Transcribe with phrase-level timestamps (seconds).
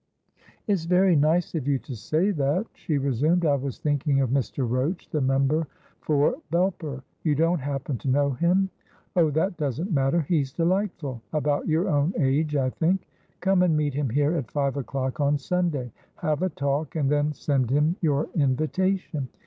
[0.65, 4.67] "It's very nice of you to say that," she resumed; "I was thinking of Mr.
[4.67, 5.67] Roach, the Member
[5.99, 7.03] for Belper.
[7.23, 8.71] You don't happen to know him?
[9.15, 10.21] Oh, that doesn't matter.
[10.21, 13.05] He's delightful; about your own age, I think.
[13.41, 17.31] Come and meet him here at five o'clock on Sunday; have a talk and then
[17.31, 19.29] send him your invitation.